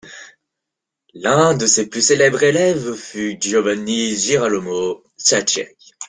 L'un 1.13 1.53
de 1.55 1.67
ses 1.67 1.87
plus 1.87 2.01
célèbres 2.01 2.41
élèves 2.41 2.95
fut 2.95 3.37
Giovanni 3.39 4.17
Girolamo 4.17 5.03
Saccheri. 5.15 5.77